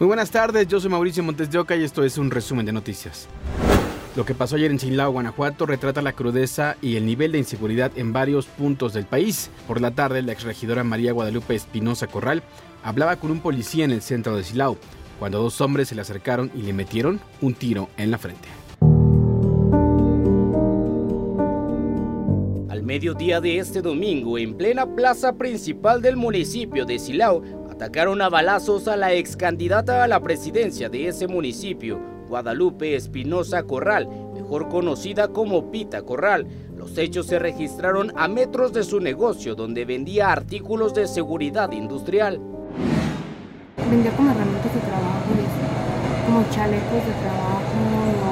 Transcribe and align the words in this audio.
Muy 0.00 0.08
buenas 0.08 0.32
tardes, 0.32 0.66
yo 0.66 0.80
soy 0.80 0.90
Mauricio 0.90 1.22
Montes 1.22 1.48
de 1.52 1.58
Oca 1.58 1.76
y 1.76 1.84
esto 1.84 2.02
es 2.02 2.18
un 2.18 2.28
resumen 2.28 2.66
de 2.66 2.72
noticias. 2.72 3.28
Lo 4.16 4.24
que 4.24 4.34
pasó 4.34 4.56
ayer 4.56 4.72
en 4.72 4.80
Silao, 4.80 5.12
Guanajuato, 5.12 5.66
retrata 5.66 6.02
la 6.02 6.14
crudeza 6.14 6.76
y 6.82 6.96
el 6.96 7.06
nivel 7.06 7.30
de 7.30 7.38
inseguridad 7.38 7.92
en 7.94 8.12
varios 8.12 8.46
puntos 8.46 8.92
del 8.92 9.04
país. 9.04 9.50
Por 9.68 9.80
la 9.80 9.92
tarde, 9.92 10.22
la 10.22 10.32
exregidora 10.32 10.82
María 10.82 11.12
Guadalupe 11.12 11.54
Espinosa 11.54 12.08
Corral 12.08 12.42
hablaba 12.82 13.14
con 13.16 13.30
un 13.30 13.38
policía 13.38 13.84
en 13.84 13.92
el 13.92 14.02
centro 14.02 14.36
de 14.36 14.42
Silao, 14.42 14.78
cuando 15.20 15.40
dos 15.40 15.60
hombres 15.60 15.88
se 15.88 15.94
le 15.94 16.00
acercaron 16.00 16.50
y 16.56 16.62
le 16.62 16.72
metieron 16.72 17.20
un 17.40 17.54
tiro 17.54 17.88
en 17.96 18.10
la 18.10 18.18
frente. 18.18 18.48
Al 22.68 22.82
mediodía 22.82 23.40
de 23.40 23.58
este 23.58 23.80
domingo, 23.80 24.38
en 24.38 24.56
plena 24.56 24.86
plaza 24.86 25.34
principal 25.34 26.02
del 26.02 26.16
municipio 26.16 26.84
de 26.84 26.98
Silao, 26.98 27.63
atacaron 27.84 28.22
a 28.22 28.30
balazos 28.30 28.88
a 28.88 28.96
la 28.96 29.12
ex 29.12 29.36
candidata 29.36 30.02
a 30.02 30.08
la 30.08 30.18
presidencia 30.20 30.88
de 30.88 31.06
ese 31.06 31.28
municipio, 31.28 32.00
Guadalupe 32.30 32.96
Espinosa 32.96 33.64
Corral, 33.64 34.08
mejor 34.32 34.70
conocida 34.70 35.28
como 35.28 35.70
Pita 35.70 36.00
Corral. 36.00 36.46
Los 36.78 36.96
hechos 36.96 37.26
se 37.26 37.38
registraron 37.38 38.10
a 38.16 38.26
metros 38.26 38.72
de 38.72 38.84
su 38.84 39.00
negocio 39.00 39.54
donde 39.54 39.84
vendía 39.84 40.32
artículos 40.32 40.94
de 40.94 41.06
seguridad 41.06 41.72
industrial. 41.72 42.40
Vendía 43.90 44.16
como 44.16 44.30
herramientas 44.30 44.74
de 44.74 44.80
trabajo, 44.80 45.30
como 46.24 46.42
chalecos 46.54 47.06
de 47.06 47.12
trabajo 47.20 47.74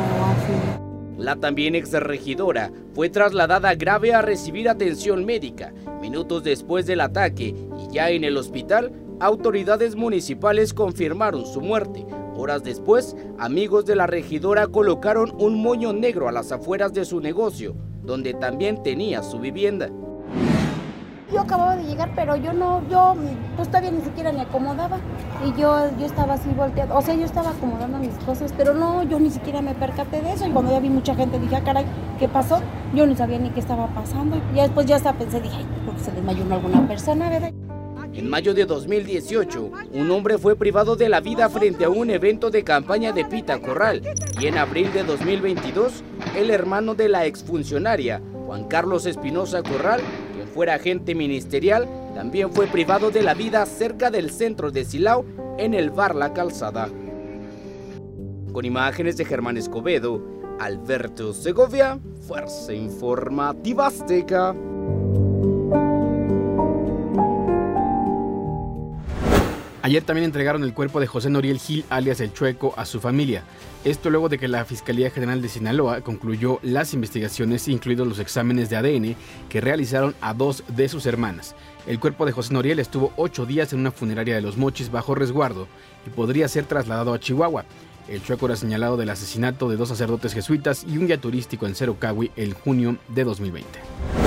o 0.01 0.25
así. 0.31 0.83
La 1.23 1.37
también 1.37 1.75
ex 1.75 1.93
regidora 1.93 2.73
fue 2.95 3.11
trasladada 3.11 3.75
grave 3.75 4.15
a 4.15 4.23
recibir 4.23 4.71
atención 4.71 5.27
médica. 5.27 5.75
Minutos 6.01 6.43
después 6.43 6.87
del 6.87 7.03
ataque 7.03 7.55
y 7.79 7.93
ya 7.93 8.09
en 8.11 8.25
el 8.25 8.39
hospital, 8.39 8.91
autoridades 9.21 9.97
municipales 9.97 10.75
confirmaron 10.75 11.47
su 11.47 11.61
muerte. 11.61 12.07
Horas 12.37 12.65
después, 12.65 13.17
amigos 13.39 13.85
de 13.85 13.97
la 13.97 14.07
regidora 14.07 14.67
colocaron 14.67 15.33
un 15.39 15.63
moño 15.63 15.93
negro 15.93 16.29
a 16.29 16.33
las 16.33 16.51
afueras 16.51 16.93
de 16.93 17.05
su 17.05 17.21
negocio, 17.21 17.75
donde 18.03 18.35
también 18.35 18.83
tenía 18.83 19.23
su 19.23 19.39
vivienda. 19.39 19.91
Yo 21.33 21.41
acababa 21.41 21.77
de 21.77 21.85
llegar, 21.85 22.11
pero 22.15 22.37
yo 22.37 22.53
no, 22.53 22.87
yo 22.91 23.15
pues 23.57 23.69
todavía 23.69 23.91
ni 23.91 24.03
siquiera 24.03 24.33
me 24.33 24.43
acomodaba. 24.43 24.99
Y 25.47 25.59
yo, 25.59 25.89
yo 25.99 26.05
estaba 26.05 26.35
así 26.35 26.51
volteado, 26.51 26.97
o 26.97 27.01
sea, 27.01 27.15
yo 27.15 27.25
estaba 27.25 27.51
acomodando 27.51 27.99
mis 27.99 28.15
cosas, 28.27 28.53
pero 28.57 28.75
no, 28.75 29.03
yo 29.05 29.19
ni 29.19 29.31
siquiera 29.31 29.63
me 29.63 29.75
percaté 29.75 30.21
de 30.21 30.33
eso. 30.33 30.47
Y 30.47 30.51
cuando 30.51 30.73
ya 30.73 30.81
vi 30.81 30.91
mucha 30.91 31.15
gente, 31.15 31.39
dije, 31.39 31.57
ah, 31.57 31.65
caray, 31.65 31.87
¿qué 32.19 32.29
pasó? 32.29 32.61
Yo 32.95 33.07
ni 33.07 33.17
sabía 33.17 33.39
ni 33.39 33.49
qué 33.51 33.61
estaba 33.61 33.87
pasando. 33.89 34.37
Y 34.53 34.57
después 34.57 34.85
ya 34.87 34.97
hasta 34.97 35.15
pensé, 35.15 35.41
dije, 35.41 35.57
ay, 35.57 35.67
creo 35.83 35.95
que 35.95 36.03
se 36.03 36.13
desmayó 36.13 36.55
alguna 36.55 36.87
persona, 36.87 37.31
¿verdad? 37.31 37.53
En 38.15 38.29
mayo 38.29 38.53
de 38.53 38.67
2018, 38.67 39.73
un 39.95 40.11
hombre 40.11 40.37
fue 40.37 40.55
privado 40.55 40.97
de 40.97 41.09
la 41.09 41.21
vida 41.21 41.49
frente 41.49 41.87
a 41.87 41.89
un 41.89 42.11
evento 42.11 42.51
de 42.51 42.63
campaña 42.63 43.11
de 43.13 43.25
Pita 43.25 43.59
Corral 43.63 44.03
y 44.39 44.47
en 44.47 44.59
abril 44.59 44.93
de 44.93 45.03
2022, 45.03 46.05
el 46.37 46.51
hermano 46.51 46.95
de 46.95 47.09
la 47.09 47.25
exfuncionaria, 47.25 48.21
Juan 48.47 48.69
Carlos 48.69 49.07
Espinosa 49.07 49.63
Corral, 49.63 50.03
quien 50.35 50.47
fuera 50.47 50.75
agente 50.75 51.15
ministerial, 51.15 51.89
también 52.15 52.53
fue 52.53 52.67
privado 52.67 53.11
de 53.11 53.23
la 53.23 53.33
vida 53.33 53.65
cerca 53.65 54.11
del 54.11 54.31
centro 54.31 54.71
de 54.71 54.85
Silao, 54.85 55.25
en 55.57 55.73
el 55.73 55.91
bar 55.91 56.15
La 56.15 56.35
Calzada. 56.35 56.91
Con 58.53 58.67
imágenes 58.67 59.17
de 59.17 59.25
Germán 59.25 59.57
Escobedo, 59.57 60.23
Alberto 60.61 61.33
Segovia, 61.33 61.99
Fuerza 62.27 62.75
Informativa 62.75 63.87
Azteca. 63.87 64.55
Ayer 69.85 70.05
también 70.05 70.27
entregaron 70.27 70.63
el 70.63 70.75
cuerpo 70.75 71.01
de 71.01 71.09
José 71.09 71.29
Noriel 71.29 71.59
Gil, 71.59 71.85
alias 71.91 72.21
El 72.21 72.33
Chueco, 72.33 72.73
a 72.77 72.85
su 72.85 73.01
familia. 73.01 73.43
Esto 73.85 74.11
luego 74.11 74.29
de 74.29 74.39
que 74.39 74.47
la 74.47 74.65
Fiscalía 74.65 75.11
General 75.11 75.43
de 75.43 75.49
Sinaloa 75.49 76.03
concluyó 76.03 76.61
las 76.63 76.95
investigaciones, 76.95 77.67
incluidos 77.67 78.07
los 78.07 78.21
exámenes 78.21 78.71
de 78.71 78.77
ADN 78.77 79.17
que 79.49 79.61
realizaron 79.61 80.15
a 80.21 80.35
dos 80.35 80.63
de 80.69 80.89
sus 80.89 81.05
hermanas. 81.07 81.57
El 81.89 81.99
cuerpo 81.99 82.25
de 82.27 82.31
José 82.31 82.55
Noriel 82.55 82.79
estuvo 82.79 83.13
ocho 83.17 83.45
días 83.45 83.73
en 83.73 83.81
una 83.81 83.91
funeraria 83.91 84.37
de 84.37 84.41
los 84.41 84.57
Mochis 84.57 84.93
bajo 84.93 85.17
resguardo 85.17 85.67
y 86.07 86.11
podría 86.11 86.47
ser 86.47 86.65
trasladado 86.67 87.13
a 87.13 87.19
Chihuahua. 87.19 87.65
El 88.07 88.23
Chueco 88.23 88.47
era 88.47 88.55
señalado 88.55 88.97
del 88.97 89.11
asesinato 89.11 89.69
de 89.69 89.77
dos 89.77 89.89
sacerdotes 89.89 90.33
jesuitas 90.33 90.85
y 90.85 90.97
un 90.97 91.09
guía 91.09 91.21
turístico 91.21 91.67
en 91.67 91.75
Cerocahui 91.75 92.31
el 92.37 92.55
junio 92.55 92.99
de 93.09 93.25
2020. 93.25 94.22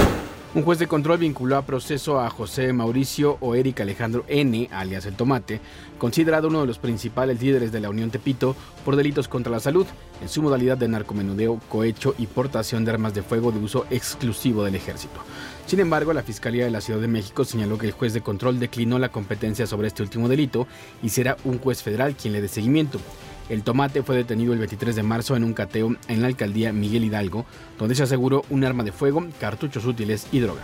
Un 0.56 0.64
juez 0.64 0.80
de 0.80 0.88
control 0.88 1.18
vinculó 1.18 1.58
a 1.58 1.66
proceso 1.66 2.22
a 2.22 2.30
José 2.30 2.72
Mauricio 2.72 3.38
o 3.42 3.56
Eric 3.56 3.82
Alejandro 3.82 4.24
N., 4.30 4.70
alias 4.72 5.06
El 5.06 5.18
Tomate, 5.18 5.60
considerado 5.98 6.48
uno 6.48 6.62
de 6.62 6.68
los 6.68 6.80
principales 6.80 7.42
líderes 7.42 7.74
de 7.74 7.82
la 7.82 7.90
Unión 7.90 8.10
Tepito 8.10 8.56
por 8.86 8.96
delitos 8.96 9.28
contra 9.28 9.52
la 9.52 9.60
salud, 9.60 9.86
en 10.22 10.30
su 10.30 10.42
modalidad 10.42 10.78
de 10.78 10.88
narcomenudeo, 10.88 11.60
cohecho 11.68 12.16
y 12.18 12.28
portación 12.28 12.86
de 12.86 12.92
armas 12.92 13.14
de 13.14 13.22
fuego 13.22 13.52
de 13.52 13.60
uso 13.60 13.86
exclusivo 13.90 14.64
del 14.64 14.76
ejército. 14.76 15.20
Sin 15.66 15.82
embargo, 15.82 16.14
la 16.14 16.24
Fiscalía 16.24 16.64
de 16.64 16.72
la 16.72 16.80
Ciudad 16.80 17.02
de 17.02 17.10
México 17.10 17.44
señaló 17.44 17.78
que 17.78 17.88
el 17.88 17.92
juez 17.92 18.14
de 18.14 18.22
control 18.22 18.58
declinó 18.58 18.98
la 18.98 19.10
competencia 19.10 19.68
sobre 19.68 19.90
este 19.90 20.04
último 20.04 20.30
delito 20.30 20.68
y 21.04 21.10
será 21.10 21.36
un 21.44 21.60
juez 21.60 21.84
federal 21.84 22.16
quien 22.16 22.32
le 22.32 22.40
dé 22.40 22.48
seguimiento. 22.48 23.02
El 23.48 23.64
tomate 23.64 24.02
fue 24.02 24.16
detenido 24.16 24.54
el 24.54 24.60
23 24.60 24.96
de 24.96 25.04
marzo 25.04 25.36
en 25.36 25.44
un 25.44 25.54
cateo 25.54 25.96
en 26.08 26.22
la 26.22 26.28
alcaldía 26.28 26.74
Miguel 26.74 27.04
Hidalgo, 27.04 27.46
donde 27.78 27.94
se 27.94 28.04
aseguró 28.04 28.44
un 28.50 28.64
arma 28.64 28.84
de 28.84 28.92
fuego, 28.92 29.24
cartuchos 29.40 29.86
útiles 29.86 30.28
y 30.32 30.40
droga. 30.40 30.64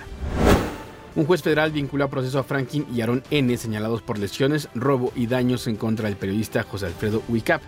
Un 1.14 1.26
juez 1.26 1.44
federal 1.44 1.72
vinculó 1.72 2.06
a 2.06 2.10
proceso 2.10 2.40
a 2.40 2.44
Franklin 2.44 2.86
y 2.92 3.02
Aaron 3.02 3.22
N. 3.30 3.56
señalados 3.58 4.02
por 4.02 4.18
lesiones, 4.18 4.70
robo 4.74 5.12
y 5.16 5.28
daños 5.28 5.68
en 5.68 5.76
contra 5.76 6.08
del 6.08 6.18
periodista 6.18 6.64
José 6.64 6.88
Alfredo 6.88 7.22
Huicap. 7.28 7.62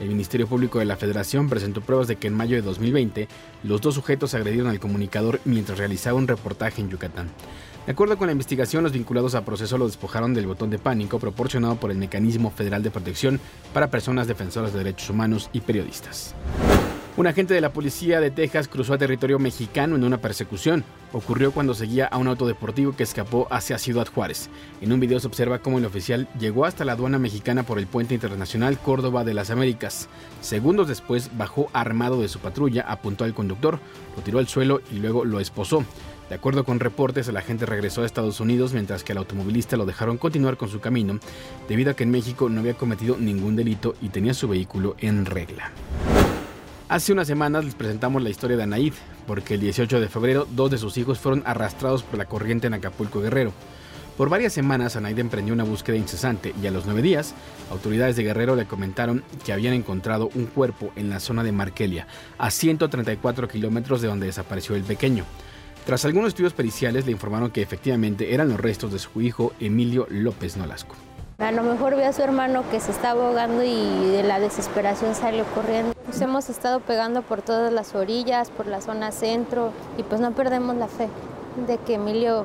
El 0.00 0.08
Ministerio 0.08 0.46
Público 0.46 0.80
de 0.80 0.84
la 0.84 0.96
Federación 0.96 1.48
presentó 1.48 1.80
pruebas 1.80 2.08
de 2.08 2.16
que 2.16 2.26
en 2.26 2.34
mayo 2.34 2.56
de 2.56 2.62
2020 2.62 3.28
los 3.62 3.80
dos 3.80 3.94
sujetos 3.94 4.34
agredieron 4.34 4.68
al 4.68 4.80
comunicador 4.80 5.40
mientras 5.44 5.78
realizaba 5.78 6.18
un 6.18 6.28
reportaje 6.28 6.82
en 6.82 6.90
Yucatán. 6.90 7.30
De 7.88 7.92
acuerdo 7.92 8.18
con 8.18 8.26
la 8.26 8.32
investigación, 8.32 8.84
los 8.84 8.92
vinculados 8.92 9.34
a 9.34 9.46
proceso 9.46 9.78
lo 9.78 9.86
despojaron 9.86 10.34
del 10.34 10.46
botón 10.46 10.68
de 10.68 10.78
pánico 10.78 11.18
proporcionado 11.18 11.76
por 11.76 11.90
el 11.90 11.96
Mecanismo 11.96 12.50
Federal 12.50 12.82
de 12.82 12.90
Protección 12.90 13.40
para 13.72 13.88
Personas 13.88 14.26
Defensoras 14.26 14.74
de 14.74 14.80
Derechos 14.80 15.08
Humanos 15.08 15.48
y 15.54 15.60
Periodistas. 15.60 16.34
Un 17.16 17.26
agente 17.26 17.54
de 17.54 17.62
la 17.62 17.72
policía 17.72 18.20
de 18.20 18.30
Texas 18.30 18.68
cruzó 18.68 18.92
a 18.92 18.98
territorio 18.98 19.38
mexicano 19.38 19.96
en 19.96 20.04
una 20.04 20.18
persecución. 20.18 20.84
Ocurrió 21.14 21.50
cuando 21.50 21.72
seguía 21.72 22.04
a 22.04 22.18
un 22.18 22.28
auto 22.28 22.46
deportivo 22.46 22.94
que 22.94 23.04
escapó 23.04 23.48
hacia 23.50 23.78
Ciudad 23.78 24.06
Juárez. 24.06 24.50
En 24.82 24.92
un 24.92 25.00
video 25.00 25.18
se 25.18 25.26
observa 25.26 25.60
cómo 25.60 25.78
el 25.78 25.86
oficial 25.86 26.28
llegó 26.38 26.66
hasta 26.66 26.84
la 26.84 26.92
aduana 26.92 27.18
mexicana 27.18 27.62
por 27.62 27.78
el 27.78 27.86
puente 27.86 28.12
internacional 28.12 28.78
Córdoba 28.78 29.24
de 29.24 29.32
las 29.32 29.48
Américas. 29.48 30.10
Segundos 30.42 30.88
después 30.88 31.30
bajó 31.38 31.70
armado 31.72 32.20
de 32.20 32.28
su 32.28 32.38
patrulla, 32.38 32.82
apuntó 32.82 33.24
al 33.24 33.32
conductor, 33.32 33.80
lo 34.14 34.22
tiró 34.22 34.40
al 34.40 34.46
suelo 34.46 34.82
y 34.92 34.96
luego 34.96 35.24
lo 35.24 35.40
esposó. 35.40 35.86
De 36.28 36.34
acuerdo 36.34 36.64
con 36.64 36.78
reportes, 36.78 37.26
el 37.28 37.38
agente 37.38 37.64
regresó 37.64 38.02
a 38.02 38.06
Estados 38.06 38.38
Unidos 38.40 38.74
mientras 38.74 39.02
que 39.02 39.12
al 39.12 39.18
automovilista 39.18 39.78
lo 39.78 39.86
dejaron 39.86 40.18
continuar 40.18 40.58
con 40.58 40.68
su 40.68 40.78
camino, 40.78 41.18
debido 41.68 41.90
a 41.90 41.94
que 41.94 42.02
en 42.02 42.10
México 42.10 42.50
no 42.50 42.60
había 42.60 42.74
cometido 42.74 43.16
ningún 43.16 43.56
delito 43.56 43.94
y 44.02 44.10
tenía 44.10 44.34
su 44.34 44.46
vehículo 44.46 44.94
en 44.98 45.24
regla. 45.24 45.72
Hace 46.90 47.12
unas 47.12 47.26
semanas 47.26 47.64
les 47.64 47.74
presentamos 47.74 48.22
la 48.22 48.30
historia 48.30 48.58
de 48.58 48.62
Anaid, 48.62 48.92
porque 49.26 49.54
el 49.54 49.60
18 49.60 50.00
de 50.00 50.08
febrero 50.08 50.46
dos 50.50 50.70
de 50.70 50.78
sus 50.78 50.98
hijos 50.98 51.18
fueron 51.18 51.42
arrastrados 51.46 52.02
por 52.02 52.18
la 52.18 52.26
corriente 52.26 52.66
en 52.66 52.74
Acapulco 52.74 53.20
Guerrero. 53.20 53.52
Por 54.18 54.28
varias 54.28 54.52
semanas 54.52 54.96
Anaid 54.96 55.18
emprendió 55.18 55.54
una 55.54 55.64
búsqueda 55.64 55.96
incesante 55.96 56.54
y 56.62 56.66
a 56.66 56.70
los 56.70 56.84
nueve 56.86 57.02
días, 57.02 57.34
autoridades 57.70 58.16
de 58.16 58.24
Guerrero 58.24 58.56
le 58.56 58.66
comentaron 58.66 59.22
que 59.46 59.52
habían 59.52 59.74
encontrado 59.74 60.28
un 60.34 60.46
cuerpo 60.46 60.90
en 60.96 61.08
la 61.08 61.20
zona 61.20 61.42
de 61.42 61.52
Markelia, 61.52 62.06
a 62.36 62.50
134 62.50 63.48
kilómetros 63.48 64.02
de 64.02 64.08
donde 64.08 64.26
desapareció 64.26 64.74
el 64.74 64.82
pequeño. 64.82 65.24
Tras 65.84 66.04
algunos 66.04 66.28
estudios 66.28 66.52
periciales 66.52 67.06
le 67.06 67.12
informaron 67.12 67.50
que 67.50 67.62
efectivamente 67.62 68.34
eran 68.34 68.48
los 68.48 68.60
restos 68.60 68.92
de 68.92 68.98
su 68.98 69.20
hijo 69.20 69.52
Emilio 69.58 70.06
López 70.10 70.56
Nolasco. 70.56 70.94
A 71.38 71.52
lo 71.52 71.62
mejor 71.62 71.94
ve 71.96 72.04
a 72.04 72.12
su 72.12 72.20
hermano 72.20 72.68
que 72.70 72.80
se 72.80 72.90
está 72.90 73.10
ahogando 73.10 73.62
y 73.62 74.10
de 74.10 74.22
la 74.24 74.40
desesperación 74.40 75.14
salió 75.14 75.44
corriendo. 75.54 75.94
Pues 76.04 76.20
hemos 76.20 76.50
estado 76.50 76.80
pegando 76.80 77.22
por 77.22 77.42
todas 77.42 77.72
las 77.72 77.94
orillas, 77.94 78.50
por 78.50 78.66
la 78.66 78.80
zona 78.80 79.12
centro 79.12 79.72
y 79.96 80.02
pues 80.02 80.20
no 80.20 80.32
perdemos 80.32 80.76
la 80.76 80.88
fe 80.88 81.08
de 81.66 81.78
que 81.78 81.94
Emilio 81.94 82.44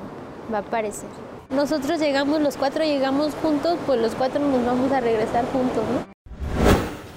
va 0.52 0.58
a 0.58 0.60
aparecer. 0.60 1.08
Nosotros 1.50 2.00
llegamos, 2.00 2.40
los 2.40 2.56
cuatro 2.56 2.84
llegamos 2.84 3.34
juntos, 3.42 3.78
pues 3.84 4.00
los 4.00 4.14
cuatro 4.14 4.40
nos 4.40 4.64
vamos 4.64 4.90
a 4.92 5.00
regresar 5.00 5.44
juntos, 5.52 5.84
¿no? 5.92 6.14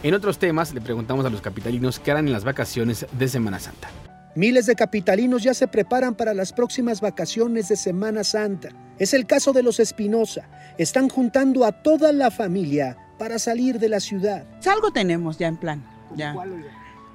En 0.04 0.14
otros 0.14 0.38
temas 0.38 0.74
le 0.74 0.82
preguntamos 0.82 1.26
a 1.26 1.30
los 1.30 1.42
capitalinos 1.42 2.00
qué 2.00 2.12
harán 2.12 2.28
en 2.28 2.34
las 2.34 2.44
vacaciones 2.44 3.06
de 3.12 3.28
Semana 3.28 3.60
Santa. 3.60 3.90
Miles 4.38 4.68
de 4.68 4.76
capitalinos 4.76 5.42
ya 5.42 5.56
se 5.56 5.68
preparan 5.68 6.14
para 6.14 6.36
las 6.36 6.54
próximas 6.54 7.02
vacaciones 7.02 7.70
de 7.70 7.76
Semana 7.76 8.24
Santa. 8.24 8.70
Es 9.00 9.16
el 9.16 9.26
caso 9.26 9.52
de 9.52 9.64
los 9.64 9.80
Espinosa. 9.80 10.48
Están 10.78 11.10
juntando 11.10 11.66
a 11.66 11.72
toda 11.72 12.12
la 12.12 12.30
familia 12.30 12.96
para 13.18 13.40
salir 13.40 13.80
de 13.80 13.90
la 13.90 14.00
ciudad. 14.00 14.46
Algo 14.68 14.92
tenemos 14.92 15.40
ya 15.40 15.48
en 15.48 15.58
plan. 15.58 15.84
Ya. 16.16 16.36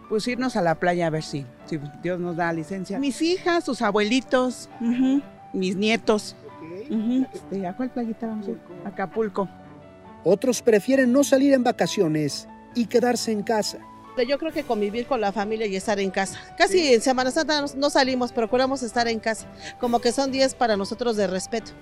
Pues 0.09 0.27
irnos 0.27 0.57
a 0.57 0.63
la 0.63 0.75
playa 0.81 1.07
a 1.07 1.11
ver 1.11 1.23
si, 1.23 1.47
si 1.67 1.79
Dios 2.03 2.19
nos 2.19 2.35
da 2.35 2.53
licencia. 2.53 2.99
Mis 2.99 3.23
hijas, 3.23 3.63
sus 3.63 3.83
abuelitos, 3.83 4.69
mis 5.53 5.77
nietos. 5.77 6.35
Este, 7.33 7.69
¿A 7.69 7.77
cuál 7.77 7.91
playita 7.91 8.27
vamos 8.27 8.49
a 8.49 8.51
ir? 8.51 8.59
Acapulco. 8.85 9.49
Otros 10.25 10.61
prefieren 10.61 11.13
no 11.13 11.23
salir 11.23 11.53
en 11.53 11.63
vacaciones 11.63 12.49
y 12.75 12.87
quedarse 12.87 13.31
en 13.31 13.45
casa. 13.45 13.79
Yo 14.29 14.39
creo 14.39 14.53
que 14.53 14.63
convivir 14.63 15.07
con 15.07 15.21
la 15.21 15.33
familia 15.33 15.67
y 15.67 15.75
estar 15.75 15.99
en 15.99 16.11
casa. 16.11 16.39
Casi 16.59 16.93
en 16.95 17.01
Semana 17.01 17.31
Santa 17.31 17.65
no 17.77 17.91
salimos, 17.91 18.31
procuramos 18.31 18.83
estar 18.83 19.09
en 19.09 19.19
casa, 19.19 19.47
como 19.81 20.01
que 20.01 20.13
son 20.13 20.31
días 20.31 20.55
para 20.55 20.77
nosotros 20.77 21.17
de 21.17 21.27
respeto. 21.27 21.73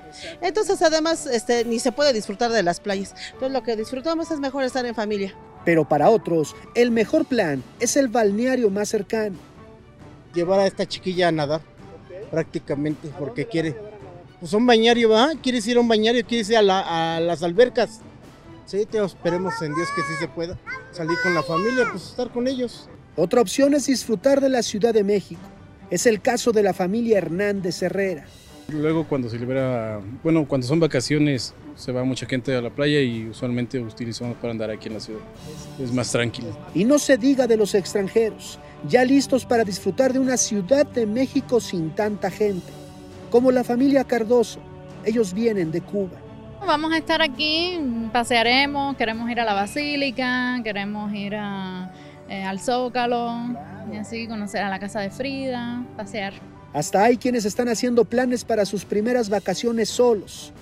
Entonces 0.41 0.81
además 0.81 1.27
este, 1.27 1.65
ni 1.65 1.81
se 1.81 1.93
puede 1.93 2.12
disfrutar 2.12 2.53
de 2.53 2.62
las 2.62 2.79
playas. 2.79 3.15
Entonces 3.32 3.50
lo 3.50 3.62
que 3.62 3.77
disfrutamos 3.77 4.31
es 4.31 4.38
mejor 4.38 4.62
estar 4.62 4.87
en 4.87 4.94
familia. 4.94 5.35
Pero 5.65 5.87
para 5.87 6.09
otros, 6.09 6.55
el 6.75 6.91
mejor 6.91 7.27
plan 7.27 7.62
es 7.81 7.97
el 7.97 8.09
balneario 8.09 8.71
más 8.71 8.88
cercano. 8.88 9.37
Llevar 10.32 10.61
a 10.61 10.67
esta 10.67 10.87
chiquilla 10.87 11.29
a 11.29 11.32
nadar, 11.32 11.61
prácticamente, 12.31 13.09
porque 13.19 13.44
quiere. 13.44 13.77
Pues 14.38 14.53
un 14.55 14.65
bañario, 14.65 15.11
¿va? 15.11 15.32
¿Quieres 15.43 15.67
ir 15.67 15.77
a 15.77 15.81
un 15.81 15.88
bañario? 15.88 16.25
¿Quieres 16.25 16.49
ir 16.49 16.56
a, 16.56 17.17
a 17.17 17.21
las 17.21 17.43
albercas? 17.43 18.00
Sí, 18.70 18.87
te 18.87 19.05
esperemos 19.05 19.61
en 19.62 19.75
Dios 19.75 19.88
que 19.96 20.02
sí 20.02 20.12
se 20.20 20.28
pueda 20.28 20.56
salir 20.93 21.19
con 21.25 21.34
la 21.34 21.43
familia, 21.43 21.88
pues 21.90 22.11
estar 22.11 22.31
con 22.31 22.46
ellos. 22.46 22.88
Otra 23.17 23.40
opción 23.40 23.75
es 23.75 23.87
disfrutar 23.87 24.40
de 24.40 24.49
la 24.49 24.62
Ciudad 24.62 24.94
de 24.94 25.02
México. 25.02 25.40
Es 25.90 26.06
el 26.06 26.20
caso 26.20 26.52
de 26.52 26.62
la 26.62 26.72
familia 26.72 27.19
Hernández 27.19 27.82
Herrera. 27.82 28.26
Luego 28.69 29.08
cuando 29.08 29.28
se 29.28 29.40
libera, 29.40 30.00
bueno, 30.22 30.46
cuando 30.46 30.69
son 30.69 30.78
vacaciones 30.78 31.52
se 31.75 31.90
va 31.90 32.05
mucha 32.05 32.26
gente 32.26 32.55
a 32.55 32.62
la 32.62 32.70
playa 32.70 33.00
y 33.00 33.31
usualmente 33.31 33.81
utilizamos 33.81 34.37
para 34.37 34.52
andar 34.52 34.70
aquí 34.70 34.87
en 34.87 34.94
la 34.94 35.00
ciudad. 35.00 35.22
Es 35.82 35.93
más 35.93 36.12
tranquilo. 36.12 36.56
Y 36.72 36.84
no 36.84 37.00
se 37.00 37.19
diga 37.19 37.49
de 37.49 37.56
los 37.56 37.75
extranjeros, 37.75 38.61
ya 38.88 39.05
listos 39.05 39.44
para 39.44 39.64
disfrutar 39.64 40.12
de 40.12 40.20
una 40.20 40.37
Ciudad 40.37 40.87
de 40.87 41.06
México 41.06 41.61
sin 41.61 41.93
tanta 41.96 42.31
gente, 42.31 42.72
como 43.32 43.50
la 43.50 43.64
familia 43.64 44.05
Cardoso. 44.05 44.61
Ellos 45.05 45.34
vienen 45.34 45.72
de 45.72 45.81
Cuba. 45.81 46.30
Vamos 46.70 46.93
a 46.93 46.99
estar 46.99 47.20
aquí, 47.20 47.81
pasearemos, 48.12 48.96
queremos 48.96 49.28
ir 49.28 49.40
a 49.40 49.44
la 49.44 49.55
basílica, 49.55 50.61
queremos 50.62 51.12
ir 51.12 51.32
eh, 51.34 52.44
al 52.44 52.61
Zócalo, 52.61 53.34
y 53.93 53.96
así 53.96 54.28
conocer 54.28 54.62
a 54.62 54.69
la 54.69 54.78
casa 54.78 55.00
de 55.00 55.11
Frida, 55.11 55.84
pasear. 55.96 56.32
Hasta 56.72 57.02
hay 57.02 57.17
quienes 57.17 57.44
están 57.44 57.69
haciendo 57.69 58.05
planes 58.05 58.44
para 58.44 58.64
sus 58.64 58.84
primeras 58.84 59.28
vacaciones 59.28 59.88
solos, 59.88 60.52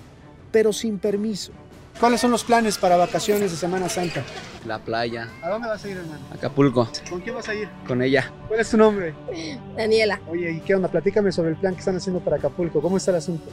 pero 0.51 0.73
sin 0.73 0.99
permiso. 0.99 1.53
¿Cuáles 2.01 2.21
son 2.21 2.31
los 2.31 2.45
planes 2.45 2.79
para 2.79 2.97
vacaciones 2.97 3.51
de 3.51 3.57
Semana 3.57 3.89
Santa? 3.89 4.23
La 4.65 4.79
playa. 4.79 5.29
¿A 5.43 5.49
dónde 5.49 5.67
vas 5.67 5.85
a 5.85 5.89
ir, 5.89 5.97
hermano? 5.97 6.21
Acapulco. 6.33 6.89
¿Con 7.11 7.21
quién 7.21 7.35
vas 7.35 7.49
a 7.49 7.55
ir? 7.57 7.69
Con 7.89 8.01
ella. 8.03 8.33
¿Cuál 8.47 8.61
es 8.61 8.71
tu 8.71 8.77
nombre? 8.77 9.15
Daniela. 9.77 10.21
Oye, 10.29 10.53
¿y 10.53 10.61
qué 10.61 10.77
onda? 10.77 10.89
Platícame 10.89 11.33
sobre 11.33 11.51
el 11.51 11.57
plan 11.57 11.75
que 11.75 11.81
están 11.81 11.97
haciendo 11.97 12.21
para 12.21 12.37
Acapulco. 12.37 12.81
¿Cómo 12.81 12.99
está 12.99 13.11
el 13.11 13.17
asunto? 13.17 13.51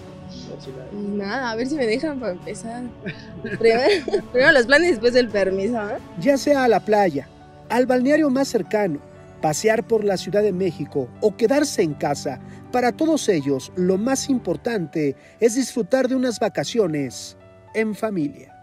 Nada, 0.93 1.49
a 1.49 1.55
ver 1.55 1.65
si 1.65 1.75
me 1.75 1.87
dejan 1.87 2.19
para 2.19 2.33
empezar. 2.33 2.83
Primero, 3.41 4.51
los 4.51 4.67
planes 4.67 4.89
y 4.89 4.91
después 4.91 5.15
el 5.15 5.29
permiso. 5.29 5.81
¿eh? 5.89 5.97
Ya 6.19 6.37
sea 6.37 6.65
a 6.65 6.67
la 6.67 6.81
playa, 6.81 7.27
al 7.69 7.87
balneario 7.87 8.29
más 8.29 8.47
cercano, 8.47 8.99
pasear 9.41 9.87
por 9.87 10.03
la 10.03 10.17
Ciudad 10.17 10.43
de 10.43 10.53
México 10.53 11.09
o 11.19 11.35
quedarse 11.35 11.81
en 11.81 11.95
casa, 11.95 12.39
para 12.71 12.91
todos 12.91 13.27
ellos 13.27 13.71
lo 13.75 13.97
más 13.97 14.29
importante 14.29 15.15
es 15.39 15.55
disfrutar 15.55 16.07
de 16.07 16.15
unas 16.15 16.39
vacaciones 16.39 17.37
en 17.75 17.93
familia. 17.93 18.53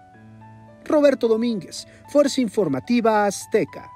Roberto 0.85 1.29
Domínguez, 1.29 1.87
Fuerza 2.09 2.41
Informativa 2.41 3.27
Azteca. 3.27 3.91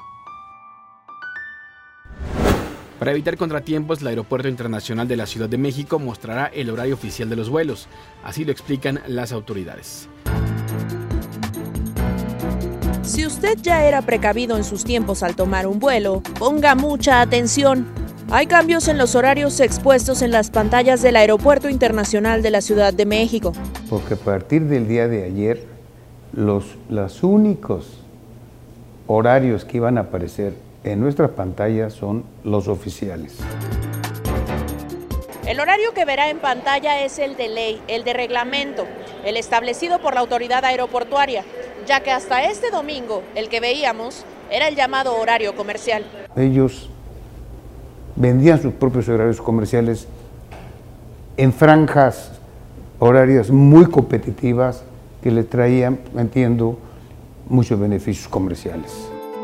Para 2.98 3.10
evitar 3.10 3.36
contratiempos, 3.36 4.00
el 4.00 4.06
Aeropuerto 4.06 4.48
Internacional 4.48 5.06
de 5.06 5.16
la 5.16 5.26
Ciudad 5.26 5.48
de 5.48 5.58
México 5.58 5.98
mostrará 5.98 6.46
el 6.46 6.70
horario 6.70 6.94
oficial 6.94 7.28
de 7.28 7.36
los 7.36 7.50
vuelos. 7.50 7.88
Así 8.24 8.44
lo 8.44 8.52
explican 8.52 9.02
las 9.06 9.32
autoridades. 9.32 10.08
Si 13.02 13.26
usted 13.26 13.58
ya 13.60 13.84
era 13.84 14.02
precavido 14.02 14.56
en 14.56 14.64
sus 14.64 14.84
tiempos 14.84 15.22
al 15.22 15.36
tomar 15.36 15.66
un 15.66 15.78
vuelo, 15.78 16.22
ponga 16.38 16.74
mucha 16.74 17.20
atención. 17.20 17.86
Hay 18.30 18.46
cambios 18.46 18.88
en 18.88 18.98
los 18.98 19.14
horarios 19.14 19.60
expuestos 19.60 20.22
en 20.22 20.32
las 20.32 20.50
pantallas 20.50 21.02
del 21.02 21.16
Aeropuerto 21.16 21.68
Internacional 21.68 22.42
de 22.42 22.50
la 22.50 22.60
Ciudad 22.60 22.92
de 22.92 23.06
México. 23.06 23.52
Porque 23.88 24.14
a 24.14 24.16
partir 24.16 24.62
del 24.64 24.88
día 24.88 25.08
de 25.08 25.24
ayer, 25.24 25.64
los, 26.32 26.76
los 26.88 27.22
únicos 27.22 28.02
horarios 29.06 29.64
que 29.64 29.76
iban 29.76 29.98
a 29.98 30.02
aparecer 30.02 30.54
en 30.82 31.00
nuestra 31.00 31.28
pantalla 31.28 31.90
son 31.90 32.24
los 32.44 32.68
oficiales. 32.68 33.38
El 35.46 35.60
horario 35.60 35.94
que 35.94 36.04
verá 36.04 36.28
en 36.28 36.38
pantalla 36.38 37.04
es 37.04 37.20
el 37.20 37.36
de 37.36 37.48
ley, 37.48 37.80
el 37.86 38.02
de 38.02 38.12
reglamento, 38.12 38.84
el 39.24 39.36
establecido 39.36 40.00
por 40.00 40.14
la 40.14 40.20
autoridad 40.20 40.64
aeroportuaria, 40.64 41.44
ya 41.86 42.00
que 42.00 42.10
hasta 42.10 42.44
este 42.50 42.70
domingo 42.70 43.22
el 43.36 43.48
que 43.48 43.60
veíamos 43.60 44.24
era 44.50 44.66
el 44.66 44.74
llamado 44.74 45.16
horario 45.16 45.54
comercial. 45.54 46.04
Ellos 46.34 46.90
vendían 48.16 48.60
sus 48.60 48.72
propios 48.74 49.08
horarios 49.08 49.40
comerciales 49.40 50.08
en 51.36 51.52
franjas 51.52 52.32
horarias 52.98 53.50
muy 53.50 53.86
competitivas 53.86 54.82
que 55.22 55.30
les 55.30 55.48
traían, 55.48 55.98
entiendo, 56.16 56.78
muchos 57.48 57.78
beneficios 57.78 58.28
comerciales. 58.28 58.92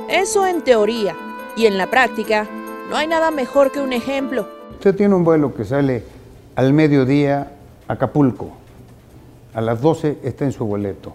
Eso 0.08 0.46
en 0.46 0.62
teoría, 0.62 1.14
y 1.56 1.66
en 1.66 1.78
la 1.78 1.88
práctica, 1.88 2.49
no 2.88 2.96
hay 2.96 3.06
nada 3.06 3.31
mejor 3.31 3.72
que 3.72 3.81
un 3.81 3.93
ejemplo. 3.93 4.46
Usted 4.72 4.94
tiene 4.94 5.14
un 5.14 5.25
vuelo 5.25 5.54
que 5.54 5.64
sale 5.64 6.04
al 6.56 6.72
mediodía 6.72 7.52
a 7.88 7.94
Acapulco, 7.94 8.50
a 9.54 9.60
las 9.60 9.81
12 9.81 10.19
está 10.22 10.44
en 10.44 10.52
su 10.52 10.64
boleto, 10.64 11.14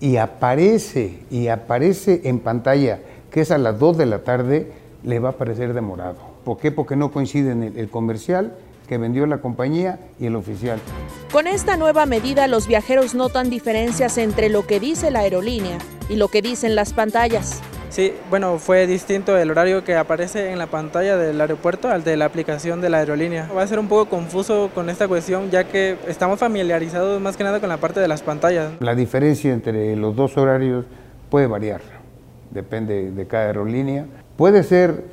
y 0.00 0.16
aparece, 0.16 1.20
y 1.30 1.48
aparece 1.48 2.22
en 2.24 2.38
pantalla 2.38 3.00
que 3.30 3.40
es 3.42 3.50
a 3.50 3.58
las 3.58 3.78
2 3.78 3.98
de 3.98 4.06
la 4.06 4.20
tarde, 4.20 4.72
le 5.02 5.18
va 5.18 5.30
a 5.30 5.32
aparecer 5.32 5.74
demorado. 5.74 6.16
¿Por 6.44 6.58
qué? 6.58 6.72
Porque 6.72 6.96
no 6.96 7.10
coinciden 7.10 7.62
el 7.62 7.90
comercial 7.90 8.54
que 8.88 8.98
vendió 8.98 9.26
la 9.26 9.38
compañía 9.38 10.00
y 10.18 10.26
el 10.26 10.36
oficial. 10.36 10.80
Con 11.30 11.46
esta 11.46 11.76
nueva 11.76 12.06
medida, 12.06 12.48
los 12.48 12.66
viajeros 12.66 13.14
notan 13.14 13.50
diferencias 13.50 14.18
entre 14.18 14.48
lo 14.48 14.66
que 14.66 14.80
dice 14.80 15.10
la 15.10 15.20
aerolínea 15.20 15.78
y 16.08 16.16
lo 16.16 16.28
que 16.28 16.42
dicen 16.42 16.74
las 16.74 16.94
pantallas. 16.94 17.60
Sí, 17.90 18.12
bueno, 18.28 18.58
fue 18.58 18.86
distinto 18.86 19.36
el 19.38 19.50
horario 19.50 19.82
que 19.82 19.96
aparece 19.96 20.52
en 20.52 20.58
la 20.58 20.66
pantalla 20.66 21.16
del 21.16 21.40
aeropuerto 21.40 21.88
al 21.88 22.04
de 22.04 22.16
la 22.16 22.26
aplicación 22.26 22.80
de 22.80 22.90
la 22.90 22.98
aerolínea. 22.98 23.48
Va 23.56 23.62
a 23.62 23.66
ser 23.66 23.78
un 23.78 23.88
poco 23.88 24.10
confuso 24.10 24.70
con 24.74 24.90
esta 24.90 25.08
cuestión 25.08 25.50
ya 25.50 25.64
que 25.64 25.96
estamos 26.06 26.38
familiarizados 26.38 27.20
más 27.20 27.36
que 27.36 27.44
nada 27.44 27.60
con 27.60 27.68
la 27.68 27.78
parte 27.78 28.00
de 28.00 28.08
las 28.08 28.22
pantallas. 28.22 28.72
La 28.80 28.94
diferencia 28.94 29.52
entre 29.52 29.96
los 29.96 30.14
dos 30.16 30.36
horarios 30.36 30.84
puede 31.30 31.46
variar, 31.46 31.80
depende 32.50 33.10
de 33.10 33.26
cada 33.26 33.46
aerolínea. 33.46 34.06
Puede 34.36 34.62
ser 34.62 35.04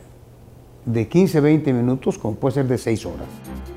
de 0.86 1.08
15 1.08 1.40
20 1.40 1.74
minutos 1.74 2.18
como 2.18 2.36
puede 2.36 2.56
ser 2.56 2.68
de 2.68 2.78
6 2.78 3.06
horas. 3.06 3.28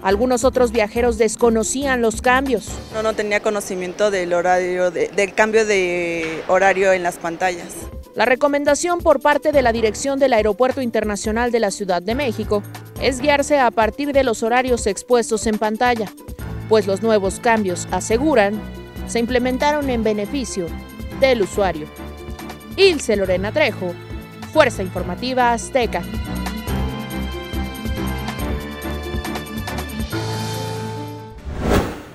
Algunos 0.03 0.45
otros 0.45 0.71
viajeros 0.71 1.19
desconocían 1.19 2.01
los 2.03 2.23
cambios. 2.23 2.69
No, 2.95 3.03
no 3.03 3.15
tenía 3.15 3.41
conocimiento 3.41 4.11
del 4.11 4.33
horario, 4.33 4.91
del 4.91 5.35
cambio 5.35 5.67
de 5.67 6.43
horario 6.47 6.93
en 6.93 7.03
las 7.03 7.17
pantallas. 7.17 7.75
La 8.15 8.25
recomendación 8.25 9.01
por 9.01 9.21
parte 9.21 9.53
de 9.53 9.63
la 9.63 9.73
dirección 9.73 10.19
del 10.19 10.33
Aeropuerto 10.33 10.81
Internacional 10.81 11.53
de 11.53 11.61
la 11.61 11.71
Ciudad 11.71 12.03
de 12.03 12.15
México 12.15 12.63
es 13.01 13.21
guiarse 13.21 13.59
a 13.59 13.71
partir 13.71 14.13
de 14.13 14.25
los 14.25 14.43
horarios 14.43 14.87
expuestos 14.87 15.47
en 15.47 15.59
pantalla, 15.59 16.11
pues 16.69 16.87
los 16.87 17.03
nuevos 17.03 17.39
cambios, 17.41 17.87
aseguran, 17.91 18.61
se 19.07 19.19
implementaron 19.21 19.89
en 19.91 20.03
beneficio 20.03 20.67
del 21.21 21.43
usuario. 21.43 21.87
Ilse 22.77 23.17
Lorena 23.17 23.53
Trejo, 23.53 23.93
Fuerza 24.53 24.83
Informativa 24.83 25.53
Azteca. 25.53 26.03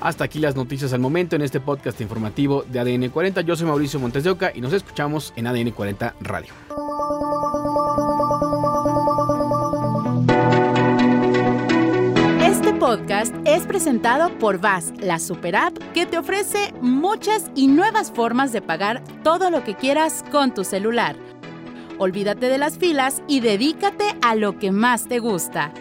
Hasta 0.03 0.25
aquí 0.25 0.39
las 0.39 0.57
noticias 0.57 0.91
al 0.91 1.00
momento 1.00 1.38
en 1.38 1.43
este 1.43 1.62
podcast 1.62 2.01
informativo 2.01 2.63
de 2.63 2.77
ADN 2.77 3.07
40. 3.07 3.39
Yo 3.39 3.55
soy 3.55 3.67
Mauricio 3.67 4.01
Montes 4.01 4.25
de 4.25 4.31
Oca 4.31 4.51
y 4.53 4.60
nos 4.60 4.74
escuchamos 4.74 5.31
en 5.38 5.48
ADN 5.48 5.72
40 5.72 6.15
Radio. 6.19 6.53
Este 12.41 12.74
podcast 12.74 13.33
es 13.45 13.65
presentado 13.65 14.38
por 14.39 14.60
VAS, 14.60 14.91
la 15.00 15.19
super 15.19 15.55
app 15.55 15.77
que 15.93 16.05
te 16.05 16.17
ofrece 16.17 16.74
muchas 16.81 17.50
y 17.55 17.67
nuevas 17.67 18.12
formas 18.12 18.51
de 18.51 18.62
pagar 18.62 19.01
todo 19.24 19.50
lo 19.50 19.63
que 19.63 19.75
quieras 19.75 20.25
con 20.33 20.53
tu 20.53 20.65
celular. 20.65 21.15
Olvídate 21.98 22.50
de 22.50 22.57
las 22.57 22.77
filas 22.77 23.24
y 23.29 23.39
dedícate 23.39 24.17
a 24.22 24.36
lo 24.36 24.60
que 24.60 24.74
más 24.74 25.07
te 25.07 25.19
gusta 25.19 25.72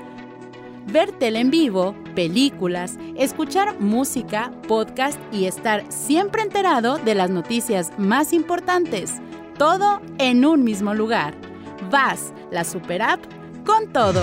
ver 0.87 1.14
en 1.21 1.50
vivo, 1.50 1.95
películas, 2.14 2.99
escuchar 3.16 3.78
música, 3.81 4.52
podcast 4.69 5.19
y 5.33 5.47
estar 5.47 5.85
siempre 5.90 6.42
enterado 6.42 6.99
de 6.99 7.14
las 7.14 7.31
noticias 7.31 7.92
más 7.99 8.33
importantes. 8.33 9.14
Todo 9.59 10.00
en 10.19 10.45
un 10.45 10.64
mismo 10.64 10.95
lugar. 10.95 11.35
Vas, 11.90 12.33
la 12.50 12.64
super 12.64 13.02
app, 13.02 13.21
con 13.64 13.92
todo. 13.92 14.23